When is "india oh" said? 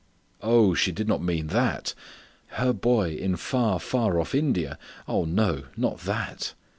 4.33-5.25